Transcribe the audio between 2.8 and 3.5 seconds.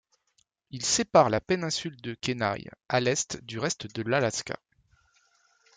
à l'est,